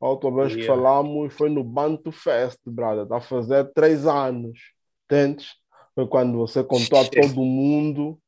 [0.00, 0.74] A outra vez que Yeah.
[0.82, 3.02] falamos foi no Bantu Fest, brother.
[3.02, 4.58] Está a fazer três anos.
[5.04, 5.54] Entendes?
[5.94, 8.18] Foi quando você contou a todo mundo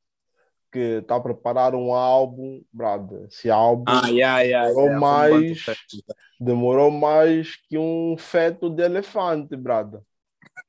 [0.71, 3.27] que está a preparar um álbum, brother.
[3.29, 5.01] Esse álbum Ah, yeah, yeah, demorou yeah.
[5.01, 6.05] mais, banto
[6.41, 10.01] demorou mais que um feto de elefante, brother.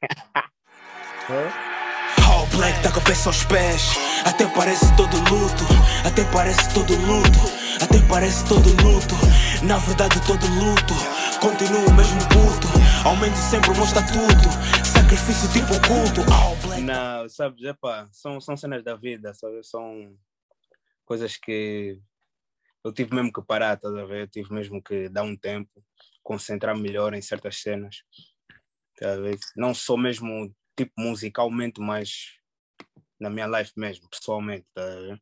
[1.30, 1.48] É?
[2.30, 3.96] All black da cabeça aos pés.
[4.26, 5.64] Até parece todo luto.
[6.06, 7.40] Até parece todo luto.
[7.82, 9.16] Até parece todo luto.
[9.68, 10.94] Na verdade, todo luto.
[11.40, 12.68] Continuo mesmo puto.
[13.08, 14.50] Aumento sempre o meu estatuto.
[14.86, 16.22] Sacrifício tipo culto.
[16.82, 19.64] Não, sabes, epá, são, são cenas da vida, sabe?
[19.64, 20.18] São
[21.06, 21.98] coisas que
[22.84, 24.24] eu tive mesmo que parar, estás a ver?
[24.24, 25.72] Eu tive mesmo que dar um tempo,
[26.22, 28.04] concentrar melhor em certas cenas,
[29.02, 29.40] a ver?
[29.56, 32.38] Não só mesmo tipo musicalmente, mas
[33.18, 35.22] na minha life mesmo, pessoalmente, ver?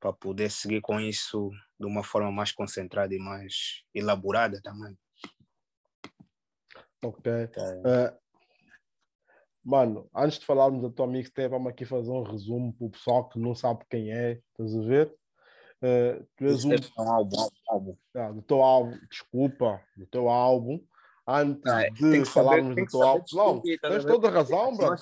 [0.00, 1.50] Para poder seguir com isso
[1.82, 4.96] de uma forma mais concentrada e mais elaborada também.
[7.04, 7.32] Ok.
[7.32, 8.16] É,
[9.64, 13.28] mano, antes de falarmos da tua mixtape, vamos aqui fazer um resumo para o pessoal
[13.28, 15.14] que não sabe quem é, estás a ver?
[15.84, 17.36] É, tu és um, é um álbum,
[17.68, 20.80] álbum, ah, do teu álbum, desculpa, do teu álbum,
[21.26, 23.26] antes Ah, tem de saber- falarmos tem do teu saber álbum.
[23.32, 24.94] Não, tens toda a razão, bro.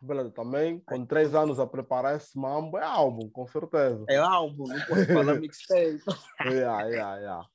[0.00, 4.04] Beleza, também, com três anos a preparar esse mambo, é álbum, com certeza.
[4.08, 6.00] É álbum, não posso falar mixtape.
[6.44, 7.48] Yeah, yeah, yeah.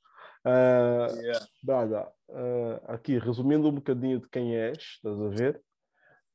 [0.46, 1.48] É, Yeah.
[1.64, 5.64] Brada, eh, aqui, resumindo um bocadinho de quem és, estás a ver?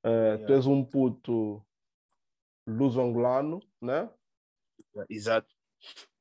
[0.02, 0.54] Tu Yeah.
[0.54, 1.62] és um puto
[2.66, 4.08] luso-angolano, né?
[5.10, 5.48] Exato.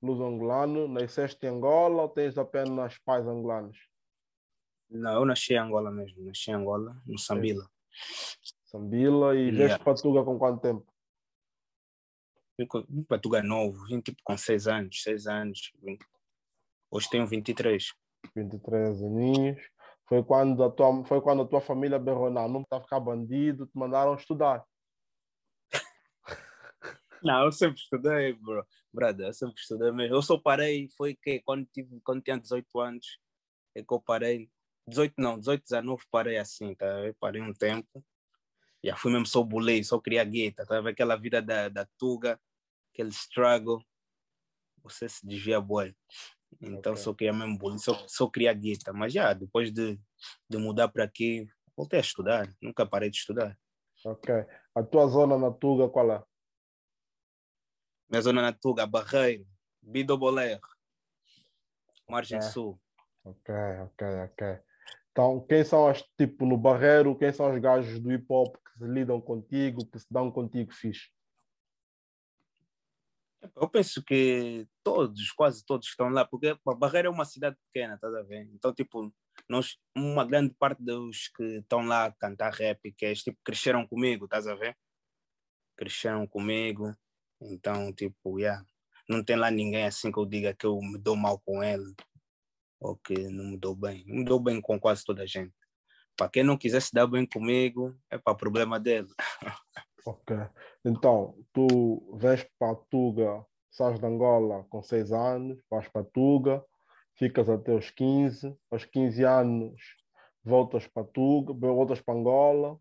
[0.01, 3.77] Luso-angolano, nasceste em Angola ou tens apenas pais angolanos?
[4.89, 7.69] Não, eu nasci em Angola mesmo, nasci em Angola, no Sambila.
[8.67, 9.57] Sambila e Yeah.
[9.57, 10.85] vieste para Tuga com quanto tempo?
[12.59, 15.71] Vim para Tuga novo, vim tipo com 6 anos, 6 anos.
[15.81, 15.97] vim.
[16.91, 17.93] Hoje tenho 23.
[18.35, 19.61] 23 aninhos.
[20.07, 22.99] Foi quando a tua, foi quando a tua família berrou, não, não está a ficar
[22.99, 24.65] bandido, te mandaram estudar.
[27.23, 28.63] Não, eu sempre estudei, bro.
[28.93, 30.15] Brother, eu sempre estudei mesmo.
[30.15, 33.19] Eu só parei, foi que quando, tive, quando tinha 18 anos,
[33.75, 34.49] é que eu parei.
[34.87, 36.85] 18 não, 18, 19 parei assim, tá?
[36.85, 38.05] Eu parei um tempo.
[38.87, 40.77] Já fui mesmo só bulei, só queria gueta, tá?
[40.77, 40.87] vendo?
[40.87, 42.39] Aquela vida da, da Tuga,
[42.93, 43.83] aquele struggle.
[44.81, 45.93] Você se desvia boy.
[46.61, 47.03] Então Ok.
[47.03, 48.93] só queria mesmo bullying, só, só queria guita.
[48.93, 49.99] Mas já, depois de,
[50.49, 52.55] de mudar para aqui, voltei a estudar.
[52.61, 53.59] Nunca parei de estudar.
[54.05, 54.33] Ok.
[54.73, 56.23] A tua zona na Tuga qual é?
[58.09, 59.45] Minha zona na Tuga, Barreiro,
[59.81, 60.61] Bidoboler,
[62.07, 62.41] Margem É.
[62.41, 62.79] Sul.
[63.25, 64.59] Ok, ok, ok.
[65.11, 68.85] Então, quem são as, tipo, no Barreiro, quem são os gajos do hip hop que
[68.85, 71.09] lidam contigo, que se dão contigo fixe?
[73.55, 77.95] Eu penso que todos, quase todos estão lá, porque a Barreira é uma cidade pequena,
[77.95, 78.49] estás a ver?
[78.53, 79.13] Então, tipo,
[79.47, 83.87] nós, uma grande parte dos que estão lá a cantar rap, que é, tipo, cresceram
[83.87, 84.75] comigo, estás a ver?
[85.77, 86.93] Cresceram comigo,
[87.39, 88.65] então, tipo, yeah,
[89.07, 91.93] não tem lá ninguém assim que eu diga que eu me dou mal com ele,
[92.79, 94.03] ou que não me dou bem.
[94.05, 95.53] Me dou bem com quase toda a gente.
[96.17, 99.07] Para quem não quiser se dar bem comigo, é para problema dele.
[100.05, 100.37] Ok.
[100.85, 106.63] Então, tu vens para Tuga, sais de Angola com 6 anos, vais para Tuga,
[107.13, 109.81] ficas até os 15, aos 15 anos
[110.45, 112.79] voltas para Tuga, voltas para Angola,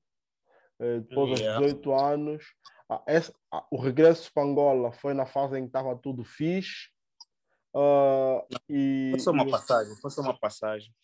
[0.79, 1.59] eh, depois aos Yeah.
[1.67, 2.45] 18 anos,
[2.89, 6.91] ah, esse- ah, o regresso para Angola foi na fase em que estava tudo fixe.
[7.75, 10.95] ah, e, Foi só uma passagem, foi só uma passagem.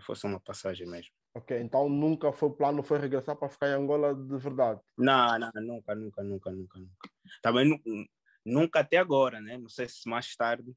[0.00, 1.12] Foi só uma passagem mesmo.
[1.34, 4.80] Ok, então nunca foi o plano, foi regressar para ficar em Angola de verdade.
[4.98, 7.08] Não, não, nunca, nunca, nunca, nunca, nunca.
[7.40, 8.06] Também nu-
[8.44, 9.56] nunca até agora, né?
[9.56, 10.74] Não sei se mais tarde.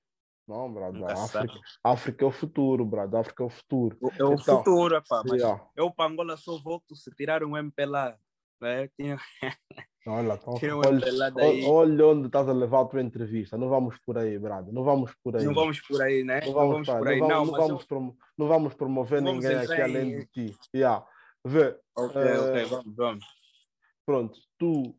[0.48, 0.68] Não,
[1.16, 1.60] se África.
[1.84, 3.20] África é o futuro, brother.
[3.22, 3.98] África é o futuro.
[4.20, 5.24] É o Então, futuro, pá.
[5.26, 5.66] Mas Yeah.
[5.76, 8.18] eu para Angola só volto se tirar um MP lá.
[8.98, 9.18] Tinha,
[10.08, 11.64] Olha, então, olha, daí.
[11.66, 13.58] olha onde estás a levar a tua entrevista.
[13.58, 14.74] Não vamos por aí, brother.
[14.74, 15.46] Não vamos por aí.
[15.46, 16.42] Não vamos por aí, né?
[16.46, 17.20] Não vamos, por para- aí.
[17.20, 20.26] não vamos, Não, não vamos, promo- não vamos promover Não vamos ninguém aqui além de
[20.28, 20.58] ti.
[20.76, 21.06] Yeah.
[21.46, 21.68] Vê,
[21.98, 22.06] eu...
[22.06, 23.26] Ok, Eh, ok, vamos, vamos.
[24.06, 24.96] pronto, tu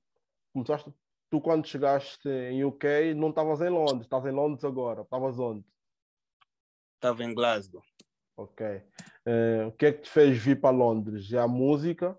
[0.52, 0.92] começaste,
[1.30, 5.64] tu quando chegaste em UK não estavas em Londres, estás em Londres agora, estavas onde?
[6.96, 7.82] Estava em Glasgow.
[8.36, 8.66] Ok.
[9.26, 11.32] Eh, o que é que te fez vir para Londres?
[11.32, 12.18] É a música?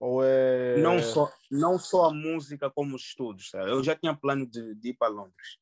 [0.00, 0.76] Ou é.
[0.78, 3.50] Não, só, não só a música, como os estudos.
[3.50, 3.70] Sabe?
[3.70, 5.58] Eu já tinha plano de, de ir para Londres.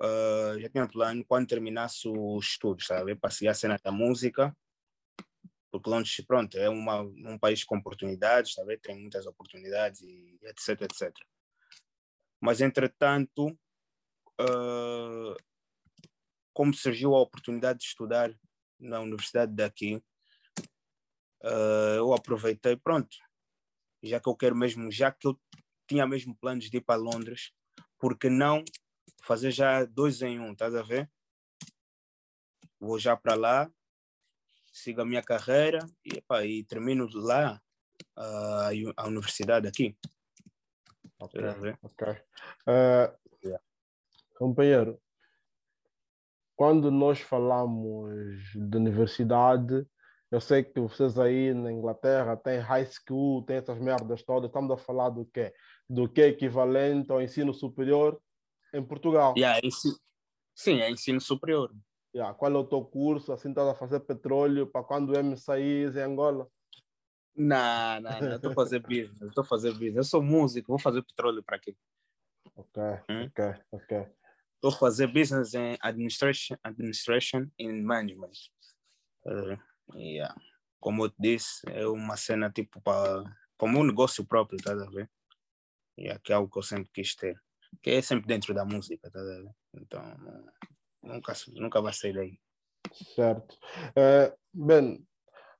[0.00, 3.14] Ah, já tinha plano quando terminasse os estudos, sabe?
[3.14, 4.56] Para seguir a cena da música.
[5.70, 8.78] Porque Londres, pronto, é uma, um país com oportunidades, sabe?
[8.78, 11.12] Tem muitas oportunidades e etc, etc.
[12.40, 13.58] Mas, entretanto,
[14.38, 15.36] ah,
[16.52, 18.34] como surgiu a oportunidade de estudar
[18.78, 20.02] na universidade daqui,
[21.44, 23.16] uh, eu aproveitei, pronto,
[24.02, 25.38] já que eu quero mesmo, já que eu
[25.88, 27.52] tinha mesmo planos de ir para Londres,
[27.98, 28.64] porque não
[29.22, 31.10] fazer já dois em um, estás a ver?
[32.78, 33.70] Vou já para lá,
[34.72, 37.60] sigo a minha carreira e, epa, e termino lá
[38.16, 39.96] uh, a universidade aqui.
[41.18, 41.40] Ok,
[41.82, 42.08] ok.
[42.66, 43.08] Uh,
[43.42, 43.62] yeah.
[44.34, 45.00] Companheiro,
[46.54, 49.86] quando nós falamos de universidade,
[50.30, 54.48] eu sei que vocês aí na Inglaterra têm high school, tem essas merdas todas.
[54.48, 55.54] Estamos a falar do quê?
[55.88, 58.20] Do que é equivalente ao ensino superior
[58.74, 59.34] em Portugal.
[59.36, 59.60] Yeah,
[60.54, 61.72] Sim, é ensino superior.
[62.14, 62.34] Yeah.
[62.34, 63.32] Qual é o teu curso?
[63.32, 66.48] Assim estás a fazer petróleo para quando o M sair em Angola?
[67.36, 68.36] Não, não, não.
[68.36, 69.20] Estou a fazer business.
[69.20, 69.96] Estou a fazer business.
[69.96, 71.76] Eu sou músico, vou fazer petróleo para quê?
[72.56, 73.26] Ok, hum?
[73.26, 74.06] ok, ok.
[74.54, 78.32] Estou a fazer business em administration, administration and management.
[79.26, 79.58] Uh,
[79.94, 80.34] Yeah.
[80.80, 83.24] Como eu te disse, é uma cena tipo para
[83.60, 85.10] o meu negócio próprio, tá a ver?
[85.98, 87.40] Yeah, que é algo que eu sempre quis ter.
[87.82, 89.44] Que é sempre dentro da música, tá a ver?
[89.74, 90.02] Então,
[91.02, 92.38] nunca, nunca vai sair daí.
[93.14, 93.56] Certo.
[93.90, 95.06] Uh, bem,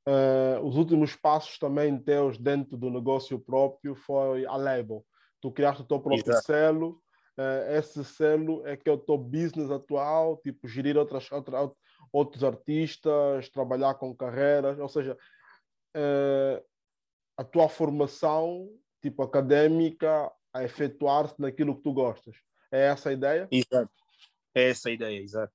[0.07, 5.05] uh, os últimos passos também teus dentro do negócio próprio foi a label.
[5.41, 6.47] Tu criaste o teu próprio Exato.
[6.47, 7.03] selo.
[7.39, 11.71] Uh, esse selo é que é o teu business atual, tipo, gerir outras, outras,
[12.13, 15.17] outros artistas, trabalhar com carreiras, ou seja,
[15.97, 16.65] uh,
[17.37, 18.69] a tua formação,
[19.03, 22.37] tipo académica, a efetuar-se naquilo que tu gostas.
[22.71, 23.49] É essa a ideia?
[23.51, 23.93] Exato.
[24.55, 25.55] É essa a ideia, exato.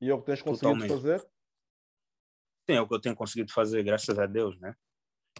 [0.00, 1.02] E é o que tens conseguido Totalmente.
[1.02, 1.20] fazer?
[2.68, 4.74] Sim, é o que eu tenho conseguido fazer, graças a Deus, né?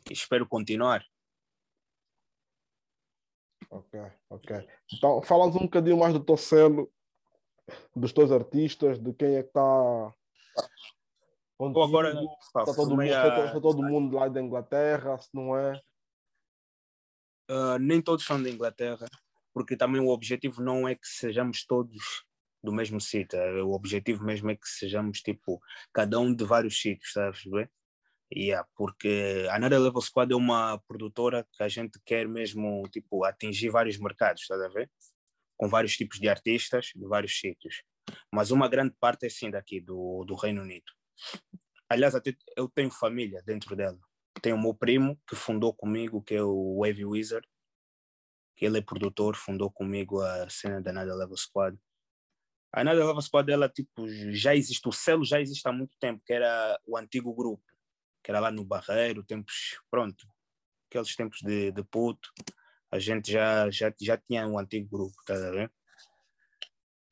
[0.09, 1.05] E espero continuar.
[3.71, 4.69] Ok, ok.
[4.93, 6.93] Então, fala-nos um bocadinho mais do teu selo,
[7.95, 10.15] dos teus artistas, de quem é que está
[11.59, 13.45] Contigo, agora está todo, mundo, a...
[13.47, 15.79] está todo mundo lá da Inglaterra, se não é?
[17.51, 19.07] Uh, nem todos são da Inglaterra,
[19.53, 22.25] porque também o objetivo não é que sejamos todos
[22.63, 23.39] do mesmo sítio.
[23.39, 25.61] É, o objetivo mesmo é que sejamos tipo
[25.93, 27.69] cada um de vários sítios, sabes bem?
[28.33, 33.25] Yeah, porque a Nada Level Squad é uma produtora que a gente quer mesmo tipo
[33.25, 34.89] atingir vários mercados, estás a ver?
[35.57, 37.83] Com vários tipos de artistas de vários sítios
[38.33, 40.91] mas uma grande parte é sim daqui do, do Reino Unido.
[41.89, 43.99] Aliás, até eu tenho família dentro dela.
[44.41, 47.47] Tenho o meu primo que fundou comigo, que é o Wavy Wizard,
[48.57, 51.77] que ele é produtor, fundou comigo a cena da Nada Level Squad.
[52.73, 56.23] A Nada Level Squad, ela tipo, já existe, o selo já existe há muito tempo,
[56.25, 57.65] que era o antigo grupo,
[58.23, 60.29] que era lá no Barreiro, tempos, pronto,
[60.89, 62.31] aqueles tempos de, de puto,
[62.91, 65.73] a gente já, já, já tinha um antigo grupo, tá a ver?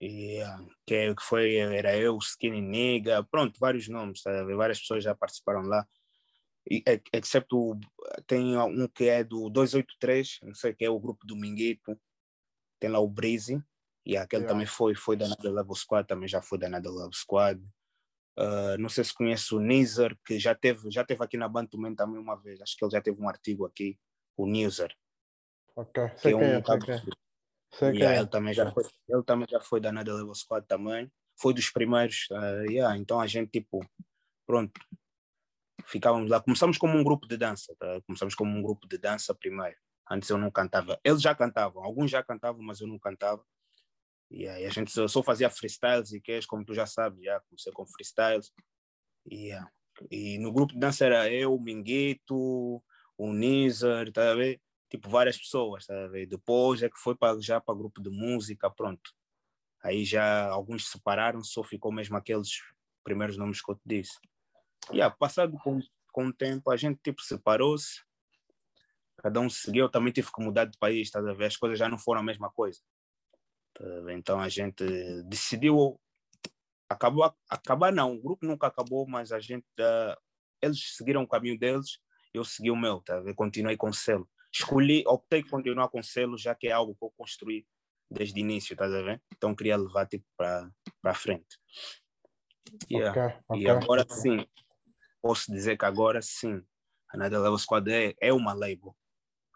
[0.00, 0.40] E,
[0.86, 4.30] que, que foi, era eu, Skinny Nigga, pronto, vários nomes, tá?
[4.56, 5.86] várias pessoas já participaram lá,
[6.70, 7.78] e, excepto
[8.26, 11.98] tem um que é do 283, não sei que é o grupo do Minguito,
[12.78, 13.62] tem lá o Breezy,
[14.04, 14.54] e aquele yeah.
[14.54, 17.60] também foi, foi da Nada Level Squad, também já foi da Nada Level Squad.
[18.38, 21.94] Uh, não sei se conhece o Nizer, que já teve, já teve aqui na Bantuman
[21.94, 23.98] também uma vez, acho que ele já teve um artigo aqui,
[24.36, 24.94] o Nizer.
[25.74, 26.78] Ok, sei que é um quem
[27.80, 28.18] é, Yeah, é.
[28.18, 31.10] ele, também já foi, ele também já foi da Nada Level Squad também.
[31.40, 32.26] Foi dos primeiros.
[32.30, 33.84] Uh, yeah, então a gente, tipo,
[34.46, 34.72] pronto,
[35.84, 36.40] ficávamos lá.
[36.40, 37.75] Começamos como um grupo de dança.
[37.78, 38.00] Tá?
[38.06, 39.76] Começamos como um grupo de dança primeiro.
[40.10, 40.98] Antes eu não cantava.
[41.04, 43.44] Eles já cantavam, alguns já cantavam, mas eu não cantava.
[44.30, 47.72] E aí a gente só, fazia freestyles e que como tu já sabes, já comecei
[47.72, 48.52] com freestyles.
[49.30, 49.70] Yeah.
[50.10, 52.82] E no grupo de dança era eu, o Minguito,
[53.16, 54.60] o Nizar, tá a ver?
[54.88, 56.26] Tipo várias pessoas, sabe?
[56.26, 59.12] Depois é que foi para já para grupo de música, pronto.
[59.83, 62.50] Aí já alguns se separaram, só ficou mesmo aqueles
[63.04, 64.18] primeiros nomes que eu te disse.
[64.90, 65.80] E yeah, passado com,
[66.12, 68.02] com o tempo, a gente tipo separou-se,
[69.18, 71.21] cada um seguiu, eu também tive que mudar de país, tá?
[71.45, 72.80] As coisas já não foram a mesma coisa.
[73.75, 74.85] Tá então a gente
[75.25, 76.00] decidiu
[76.88, 80.18] acabou acabar não, o grupo nunca acabou, mas a gente uh,
[80.62, 82.00] eles seguiram o caminho deles,
[82.33, 83.16] eu segui o meu, tá?
[83.25, 86.95] Eu continuei com o selo escolhi, optei por continuar com selo, já que é algo
[86.95, 87.67] que eu construí
[88.11, 89.23] desde o início, estás a ver?
[89.35, 91.59] Então queria levar tipo para frente.
[92.90, 93.11] Yeah.
[93.11, 94.47] Okay, okay, e agora sim,
[95.23, 96.62] posso dizer que agora sim,
[97.11, 98.97] a Nada Level Squad é, é uma label.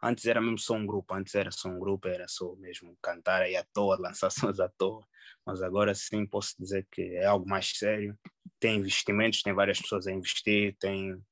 [0.03, 3.43] Antes era mesmo só um grupo, antes era só um grupo, era só mesmo cantar
[3.43, 5.07] aí à toa, lançar sons à toa.
[5.47, 8.19] Mas agora sim posso dizer que é algo mais sério.
[8.59, 11.23] Tem investimentos, tem várias pessoas a investir, tem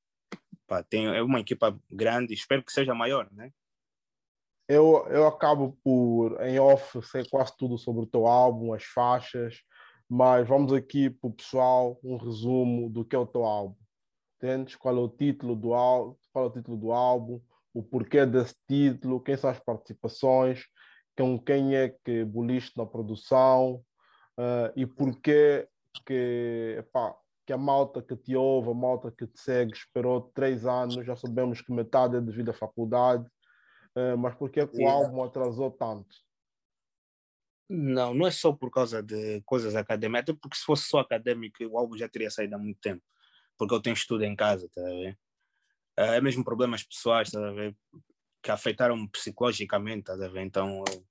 [0.71, 3.51] Pá, tem, é uma equipa grande, espero que seja maior, né?
[4.69, 9.57] Eu, eu acabo por, em off, sei quase tudo sobre o teu álbum, as faixas,
[10.07, 13.75] Mas vamos aqui para o pessoal um resumo do que é o teu álbum.
[14.37, 14.77] Entendes?
[14.77, 16.15] Qual é o título do álbum?
[16.31, 17.41] Qual é o título do álbum?
[17.73, 19.19] O porquê desse título?
[19.19, 20.63] Quem são as participações?
[21.17, 23.83] Com quem é que boliste na produção?
[24.39, 25.67] Uh, e porquê
[26.05, 27.13] que, epá,
[27.45, 31.15] que a malta que te ouve, a malta que te segue, esperou três anos, já
[31.15, 33.25] sabemos que metade é devido à faculdade,
[33.95, 36.15] uh, mas porquê que o álbum atrasou tanto?
[37.69, 41.63] Não, não é só por causa de coisas acadêmicas, até porque se fosse só acadêmico,
[41.63, 43.01] o álbum já teria saído há muito tempo,
[43.57, 45.17] porque eu tenho estudo em casa, tá a ver?
[45.97, 47.75] É mesmo problemas pessoais, tá a ver?
[48.41, 50.41] Que afetaram-me psicologicamente, tá a ver?
[50.41, 51.05] Então eu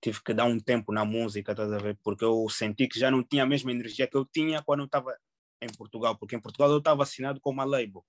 [0.00, 1.98] tive que dar um tempo na música, tá a ver?
[2.02, 4.86] Porque eu senti que já não tinha a mesma energia que eu tinha quando eu
[4.86, 5.16] estava
[5.60, 8.04] em Portugal, porque em Portugal eu estava assinado com uma label.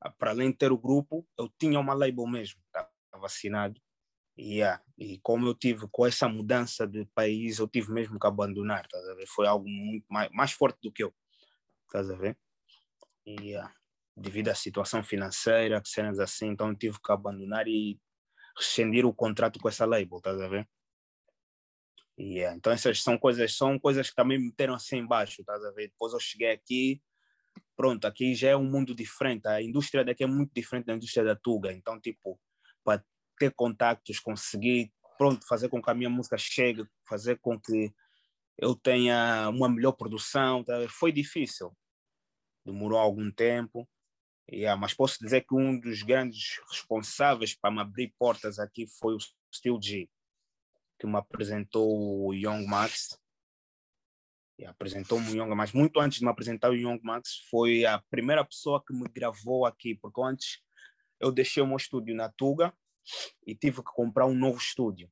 [0.00, 3.80] Ah, para além de ter o grupo, eu tinha uma label mesmo, estava assinado
[4.38, 4.82] Yeah.
[4.98, 9.06] E como eu tive com essa mudança de país, eu tive mesmo que abandonar, estás
[9.08, 9.26] a ver?
[9.26, 11.14] Foi algo muito mais, mais forte do que eu,
[11.86, 12.38] estás a ver?
[13.26, 13.72] E yeah.
[14.16, 18.00] devido à situação financeira, cenas assim, então tive que abandonar e
[18.56, 20.68] rescindir o contrato com essa label, estás a ver?
[22.22, 22.56] Yeah.
[22.56, 25.88] Então essas são coisas, são coisas que também me meteram assim embaixo, estás a ver?
[25.88, 27.02] Depois eu cheguei aqui,
[27.76, 31.24] pronto, aqui já é um mundo diferente, a indústria daqui é muito diferente da indústria
[31.24, 32.38] da Tuga, então tipo,
[32.84, 33.04] para
[33.36, 37.92] ter contactos, conseguir pronto, fazer com que a minha música chegue, fazer com que
[38.56, 40.62] eu tenha uma melhor produção.
[40.62, 40.74] Tá?
[40.88, 41.76] Foi difícil,
[42.64, 43.88] demorou algum tempo,
[44.48, 49.16] yeah, mas posso dizer que um dos grandes responsáveis para me abrir portas aqui foi
[49.16, 49.18] o
[49.52, 50.08] Steel G,
[51.02, 53.18] que me apresentou o Young Max.
[54.56, 55.72] E apresentou-me o Young Max.
[55.72, 59.66] Muito antes de me apresentar o Young Max, foi a primeira pessoa que me gravou
[59.66, 60.62] aqui, porque antes
[61.18, 62.72] eu deixei o meu estúdio na Tuga
[63.44, 65.10] e tive que comprar um novo estúdio.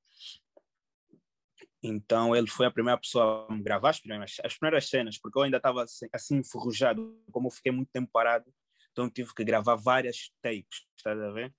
[1.83, 5.37] Então ele foi a primeira pessoa a me gravar as primeiras, as primeiras cenas, porque
[5.37, 8.49] eu ainda estava assim, assim enferrujado, como eu fiquei muito tempo parado,
[8.93, 11.53] então tive que gravar várias tapes, está a ver?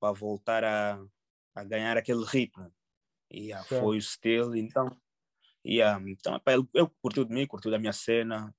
[0.00, 1.00] Para voltar a,
[1.54, 2.72] a ganhar aquele ritmo.
[3.30, 4.88] E yeah, foi o estilo, então,
[5.66, 8.54] yeah, então ele, ele curtiu de mim, curtiu da minha cena.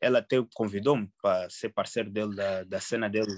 [0.00, 3.32] Ela até convidou-me para ser parceiro dele da, da cena dele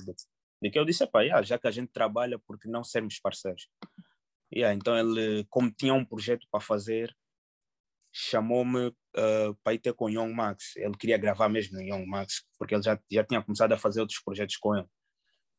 [0.62, 3.68] de que eu disse, yeah, já que a gente trabalha, por que não sermos parceiros?
[4.52, 7.14] Yeah, então ele, como tinha um projeto para fazer,
[8.12, 10.74] chamou-me uh, para ir ter com o Young Max.
[10.76, 14.00] Ele queria gravar mesmo no Young Max, porque ele já, já tinha começado a fazer
[14.00, 14.88] outros projetos com ele.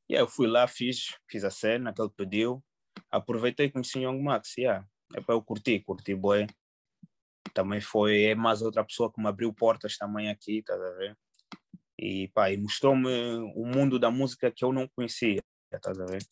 [0.09, 2.63] E yeah, eu fui lá, fiz, fiz a cena que ele pediu,
[3.11, 4.57] aproveitei e conheci o Young Max.
[4.57, 4.85] Yeah.
[5.13, 6.47] É para eu curtir, curti boi.
[7.53, 11.17] Também foi é mais outra pessoa que me abriu portas também aqui, tá a ver?
[11.99, 13.09] e, pá, e mostrou-me
[13.55, 15.41] o mundo da música que eu não conhecia,
[15.73, 16.23] estás a ver?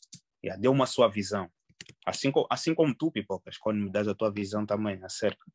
[0.43, 1.49] Yeah, deu uma sua visão.
[2.05, 5.51] Assim, assim como tu, Pipocas, quando me das a tua visão também acerca.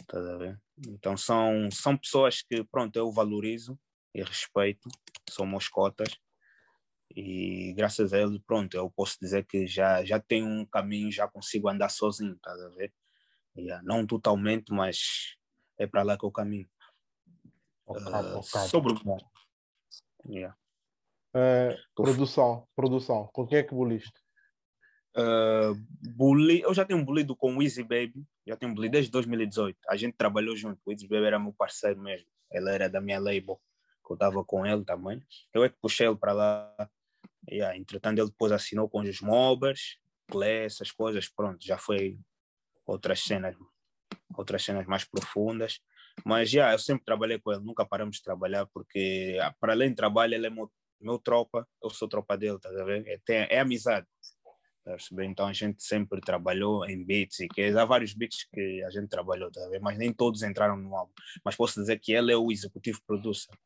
[0.00, 0.58] Estás a ver?
[0.88, 3.78] Então são, são pessoas que, pronto, eu valorizo
[4.14, 4.88] e respeito,
[5.28, 6.08] são meus cotas.
[7.16, 11.28] E graças a ele, pronto, eu posso dizer que já, já tenho um caminho, já
[11.28, 12.92] consigo andar sozinho, estás a ver?
[13.56, 15.36] Yeah, não totalmente, mas
[15.78, 16.68] é para lá que eu caminho.
[17.86, 19.18] Uh, sobre o
[20.26, 20.56] Yeah.
[21.34, 23.28] Uh, produção, produção.
[23.32, 24.24] Com quem é que buliste?
[25.16, 25.74] Uh,
[26.16, 29.78] bully, eu já tenho bulido com o Easy Baby, já tenho bulido desde 2018.
[29.88, 32.26] A gente trabalhou junto, o Easy Baby era meu parceiro mesmo.
[32.50, 33.60] Ele era da minha label,
[34.04, 35.22] que eu estava com ele também.
[35.52, 36.90] Eu é que puxei ele para lá.
[37.50, 39.98] Yeah, entretanto, ele depois assinou com os Mobbers,
[40.28, 41.28] Clé, essas coisas.
[41.28, 42.18] Pronto, já foi
[42.86, 43.56] outras cenas,
[44.36, 45.80] outras cenas mais profundas.
[46.24, 49.90] Mas já, eu sempre trabalhei com ele, nunca paramos de trabalhar, porque ah, para além
[49.90, 50.70] de trabalho, ele é meu,
[51.00, 53.06] meu tropa, eu sou tropa dele, tá ver?
[53.06, 54.06] É, tem, é amizade.
[54.84, 58.90] Tá então a gente sempre trabalhou em beats e que há vários beats que a
[58.90, 59.80] gente trabalhou, tá ver?
[59.80, 61.12] Mas nem todos entraram no álbum.
[61.44, 63.56] Mas posso dizer que ele é o executivo producer,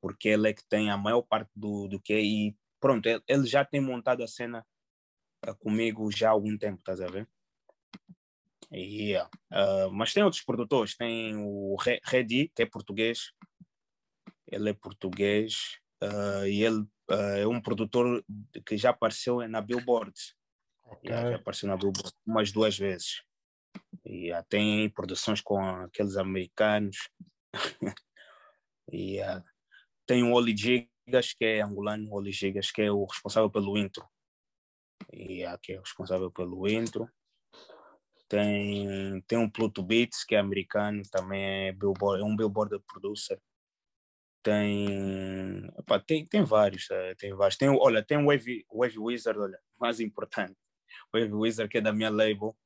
[0.00, 2.54] porque ele é que tem a maior parte do, do e
[2.86, 4.64] pronto, ele, ele já tem montado a cena
[5.44, 7.28] uh, comigo já há algum tempo, estás a ver?
[8.72, 9.28] Yeah.
[9.50, 13.32] Uh, mas tem outros produtores, tem o Redi, que é português,
[14.46, 18.24] ele é português uh, e ele uh, é um produtor
[18.64, 20.14] que já apareceu na Billboard.
[20.84, 21.10] Okay.
[21.10, 23.24] Yeah, já apareceu na Billboard umas duas vezes.
[24.04, 27.10] E yeah, tem produções com aqueles americanos.
[28.92, 29.18] e
[30.06, 30.54] tem o Oli
[31.06, 34.04] Gigas, que é angolano, Oli Gigas, que é o responsável pelo intro.
[35.12, 37.08] E que é o responsável pelo intro.
[38.28, 43.40] Tem, tem um Pluto Beats, que é americano, também é, billboard, é um billboard producer.
[44.42, 47.56] Tem, opa, tem, tem vários, é, tem vários.
[47.56, 50.56] Tem, olha, tem o Wave, Wave Wizard, olha, mais importante.
[51.14, 52.56] Wave Wizard, que é da minha label.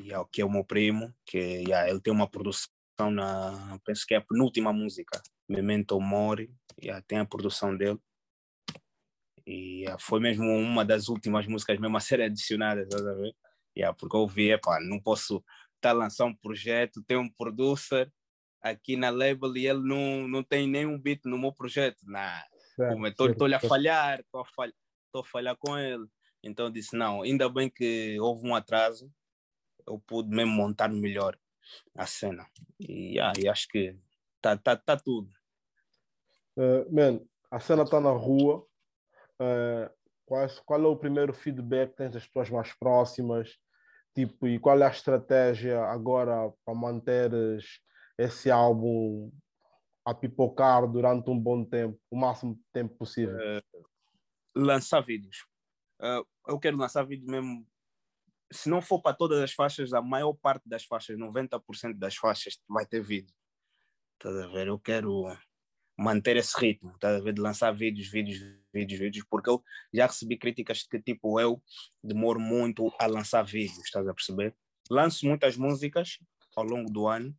[0.00, 4.14] yeah, que é o meu primo, que yeah, ele tem uma produção na, penso que
[4.14, 6.50] é a penúltima música, Memento Mori,
[6.82, 7.98] yeah, tem a produção dele.
[9.46, 13.34] E yeah, foi mesmo uma das últimas músicas mesmo a ser adicionadas, a ver?
[13.76, 15.36] Yeah, porque eu ouvi, epá, não posso
[15.76, 18.12] estar tá a lançar um projeto, tem um producer
[18.60, 21.98] aqui na label e ele não, não tem nenhum beat no meu projeto.
[22.04, 22.42] Nah,
[23.08, 24.74] estou-lhe a falhar, estou a, falhar,
[25.14, 26.06] a falhar com ele.
[26.42, 29.12] Então disse, não, ainda bem que houve um atraso,
[29.86, 31.38] eu pude mesmo montar melhor
[31.94, 32.46] a cena.
[32.80, 33.96] E, yeah, e acho que
[34.40, 35.30] tá, tá, tá tudo.
[36.56, 37.20] Uh, man,
[37.50, 38.66] a cena está na rua.
[39.40, 39.90] Uh,
[40.24, 43.56] qual, qual é o primeiro feedback que tens das pessoas mais próximas?
[44.14, 47.80] Tipo, e qual é a estratégia agora para manteres
[48.18, 49.30] esse álbum
[50.04, 53.36] a pipocar durante um bom tempo, o máximo de tempo possível?
[53.36, 53.84] Uh,
[54.56, 55.44] lançar vídeos.
[56.00, 57.66] Uh, eu quero lançar vídeos mesmo
[58.52, 62.58] se não for para todas as faixas, a maior parte das faixas, 90% das faixas
[62.68, 63.34] vai ter vídeo.
[64.14, 64.68] Estás a ver?
[64.68, 65.26] Eu quero
[65.96, 67.32] manter esse ritmo, ver?
[67.32, 68.38] De lançar vídeos, vídeos,
[68.72, 69.62] vídeos, vídeos, porque eu
[69.92, 71.62] já recebi críticas que, tipo, eu
[72.02, 74.54] demoro muito a lançar vídeos, estás a perceber?
[74.90, 76.18] Lanço muitas músicas
[76.54, 77.34] ao longo do ano,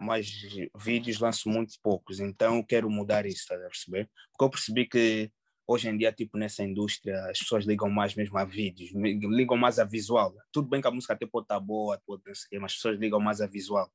[0.00, 0.30] mas
[0.76, 4.10] vídeos lanço muito poucos, então quero mudar isso, estás a perceber?
[4.32, 5.30] Porque eu percebi que
[5.66, 9.78] hoje em dia, tipo, nessa indústria, as pessoas ligam mais mesmo a vídeos, ligam mais
[9.78, 10.34] a visual.
[10.52, 13.40] Tudo bem que a música até pode estar boa, pode mas as pessoas ligam mais
[13.40, 13.90] a visual.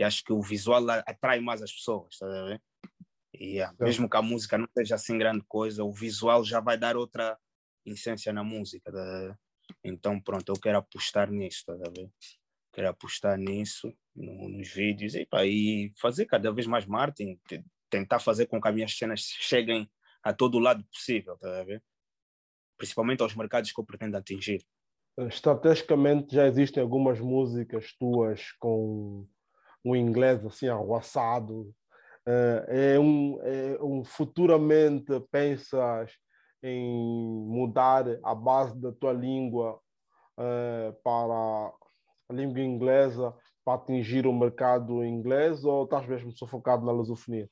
[0.00, 2.62] E acho que o visual atrai mais as pessoas, tá a ver?
[3.34, 6.78] E, yeah, mesmo que a música não seja assim grande coisa, o visual já vai
[6.78, 7.38] dar outra
[7.84, 8.90] essência na música.
[8.90, 9.36] Tá
[9.84, 12.10] então, pronto, eu quero apostar nisso, tá a ver?
[12.72, 17.38] Quero apostar nisso, no, nos vídeos, e, pá, e fazer cada vez mais marketing,
[17.90, 19.86] tentar fazer com que as minhas cenas cheguem
[20.22, 21.84] a todo lado possível, tá a ver?
[22.78, 24.64] Principalmente aos mercados que eu pretendo atingir.
[25.28, 29.28] Estrategicamente já existem algumas músicas tuas com
[29.84, 31.74] um inglês assim arruaçado.
[32.26, 36.12] Eh, é um, é um futuramente pensas
[36.62, 36.94] em
[37.46, 39.80] mudar a base da tua língua
[40.38, 41.72] uh, para
[42.28, 47.48] a língua inglesa para atingir o mercado inglês ou estás mesmo só focado na lusofonia?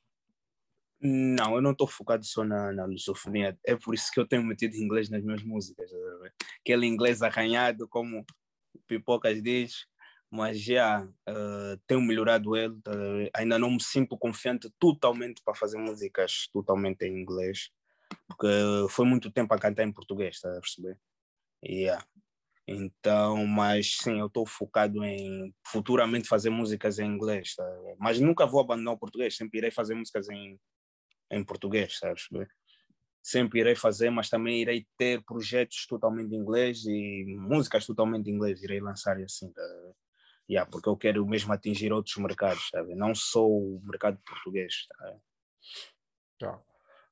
[1.01, 3.57] Não, eu não estou focado só na, na lusofonia.
[3.65, 5.89] É por isso que eu tenho metido inglês nas minhas músicas.
[6.61, 8.25] Aquele inglês arranhado, como
[8.85, 9.85] Pipocas diz,
[10.31, 12.79] mas já uh, tenho melhorado ele.
[12.81, 12.91] Tá
[13.33, 17.69] ainda não me sinto confiante totalmente para fazer músicas totalmente em inglês,
[18.27, 18.47] porque
[18.89, 20.97] foi muito tempo a cantar em português, está a perceber?
[21.63, 22.05] Yeah.
[22.67, 27.65] Então, mas sim, eu estou focado em futuramente fazer músicas em inglês, tá?
[27.97, 30.59] mas nunca vou abandonar o português, sempre irei fazer músicas em,
[31.31, 32.27] em português, sabes?
[33.23, 38.35] Sempre irei fazer, mas também irei ter projetos totalmente em inglês e músicas totalmente em
[38.35, 39.63] inglês, irei lançar assim, tá?
[40.49, 42.95] Yeah, porque eu quero mesmo atingir outros mercados, sabe?
[42.95, 44.87] Não só o mercado português.
[44.87, 45.15] Tá?
[46.41, 46.61] Yeah.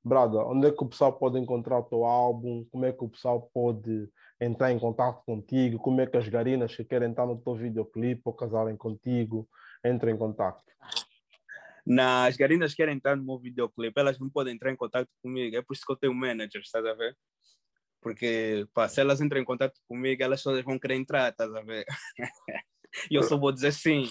[0.03, 2.65] Brada, onde é que o pessoal pode encontrar o teu álbum?
[2.71, 5.79] Como é que o pessoal pode entrar em contato contigo?
[5.79, 9.47] Como é que as garinas que querem estar no teu videoclipe ou casarem contigo
[9.85, 10.63] entrem em contato?
[11.85, 15.55] Nas garinas querem entrar no meu videoclipe, elas não podem entrar em contato comigo.
[15.55, 17.17] É por isso que eu tenho manager, estás a ver?
[18.01, 21.61] Porque pá, se elas entram em contato comigo, elas só vão querer entrar, estás a
[21.61, 21.85] ver?
[23.09, 24.09] e eu só vou dizer sim.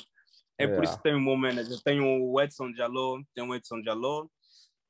[0.58, 0.74] É yeah.
[0.74, 1.80] por isso que tenho o meu manager.
[1.82, 4.26] Tenho o Edson Jaló, tenho o Edson Jaló,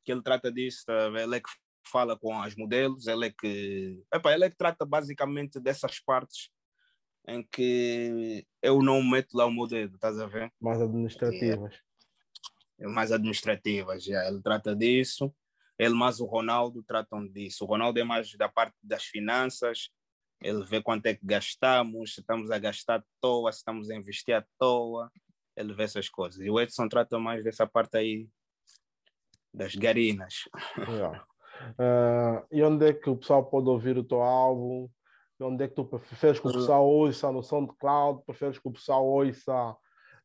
[0.05, 1.51] que ele trata disso, tá ele é que
[1.89, 4.03] fala com as modelos, ele é que.
[4.13, 6.51] Epa, ele é que trata basicamente dessas partes
[7.29, 10.53] em que eu não meto lá o meu dedo, estás a ver?
[10.61, 11.73] Mais administrativas.
[11.73, 11.87] Yeah
[12.81, 14.05] mais administrativas.
[14.05, 14.27] Já.
[14.29, 15.35] Ele trata disso,
[15.79, 17.65] ele mais o Ronaldo tratam disso.
[17.65, 19.91] O Ronaldo é mais da parte das finanças,
[20.41, 23.95] ele vê quanto é que gastamos, se estamos a gastar à toa, se estamos a
[23.95, 25.11] investir à toa,
[25.57, 26.41] ele vê essas coisas.
[26.41, 28.29] E o Edson trata mais dessa parte aí
[29.53, 30.45] das garinas.
[30.77, 31.27] Yeah.
[31.79, 34.89] Uh, e onde é que o pessoal pode ouvir o teu álbum?
[35.41, 38.23] Onde é que tu preferes que o pessoal ouça no SoundCloud?
[38.25, 39.77] Preferes que o pessoal ouça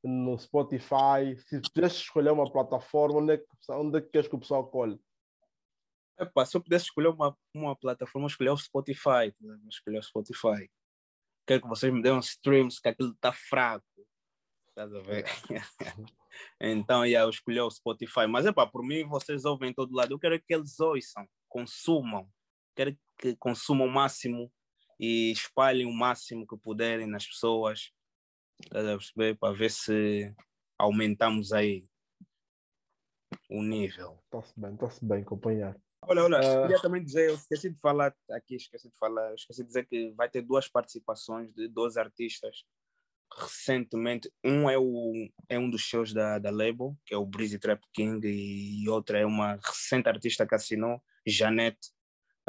[0.04, 4.36] no Spotify, se pudesse escolher uma plataforma, onde é que, onde é que queres que
[4.36, 5.00] o pessoal colhe?
[6.22, 9.34] Epa, se eu pudesse escolher uma, uma plataforma, escolher o Spotify.
[9.40, 9.60] Né?
[9.70, 10.70] Escolher o Spotify.
[11.48, 13.86] Quero que vocês me dêem streams, que aquilo está fraco.
[14.70, 15.26] Estás a ver?
[16.62, 18.28] então, yeah, eu escolhi o Spotify.
[18.30, 20.14] Mas, é por mim, vocês ouvem em todo lado.
[20.14, 22.30] Eu quero que eles ouçam, consumam.
[22.76, 24.52] Quero que consumam o máximo
[25.00, 27.92] e espalhem o máximo que puderem nas pessoas
[28.70, 29.38] perceber?
[29.38, 30.34] Para ver se
[30.78, 31.84] aumentamos aí
[33.50, 34.20] o nível.
[34.26, 35.76] Está-se bem, está-se bem, acompanhar.
[36.08, 36.62] Olha, olha, uh...
[36.64, 40.12] queria também dizer, eu esqueci de falar aqui, esqueci de falar, esqueci de dizer que
[40.14, 42.66] vai ter duas participações de dois artistas
[43.38, 44.32] recentemente.
[44.44, 47.82] Um é, o, é um dos shows da, da label, que é o Breezy Trap
[47.94, 51.90] King, e outra é uma recente artista que assinou, Janete.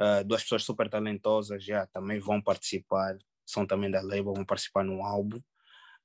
[0.00, 4.82] Uh, duas pessoas super talentosas já também vão participar, são também da label, vão participar
[4.84, 5.40] no álbum.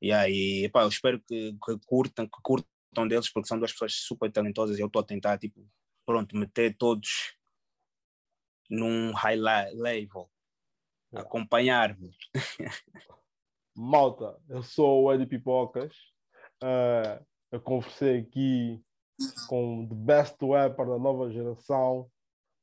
[0.01, 4.31] E aí, eu espero que, que curtam, que curtam deles, porque são duas pessoas super
[4.31, 5.65] talentosas e eu estou a tentar, tipo,
[6.05, 7.36] pronto, meter todos
[8.69, 10.29] num high level,
[11.13, 11.19] é.
[11.19, 12.15] acompanhar-me.
[13.75, 15.95] Malta, eu sou o Eddie Pipocas.
[16.63, 18.83] Uh, eu conversei aqui
[19.47, 22.09] com o the best rapper da nova geração.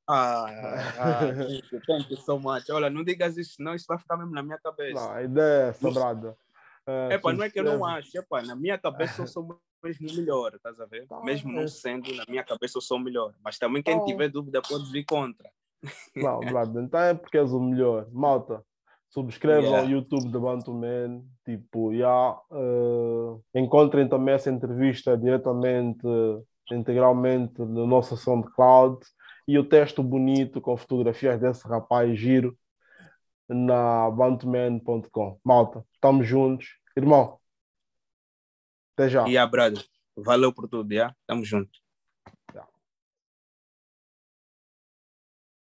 [0.09, 0.47] Ah,
[0.99, 1.21] ah
[1.87, 2.69] thank you so much.
[2.71, 4.95] Olha, não digas isso, não, isso vai ficar mesmo na minha cabeça.
[4.95, 6.37] Não, a ideia é essa, brada.
[6.87, 10.14] Uh, epa, não é que eu não acho, epa, na minha cabeça eu sou mesmo
[10.14, 11.07] melhor, estás a ver?
[11.07, 11.69] Tá, mesmo não é.
[11.69, 13.35] sendo, na minha cabeça eu sou melhor.
[13.43, 14.05] Mas também quem tá.
[14.05, 15.51] tiver dúvida pode vir contra.
[16.16, 18.09] Não, brada, então é porque és o melhor.
[18.12, 18.64] Malta,
[19.11, 19.87] subscrevam yeah.
[19.87, 26.07] o YouTube da Man, tipo, yeah, uh, encontrem também essa entrevista diretamente,
[26.73, 28.99] integralmente no nosso SoundCloud
[29.47, 32.57] e o texto bonito com fotografias desse rapaz giro
[33.49, 35.38] na bantuman.com.
[35.44, 36.66] Malta, estamos juntos.
[36.97, 37.38] Irmão,
[38.97, 39.27] até já.
[39.29, 39.85] E yeah, brother,
[40.16, 40.97] valeu por tudo, já?
[40.97, 41.16] Yeah?
[41.27, 41.84] Tamo junto.